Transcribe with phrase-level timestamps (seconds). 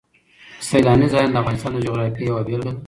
[0.67, 2.79] سیلاني ځایونه د افغانستان د جغرافیې یوه بېلګه ده.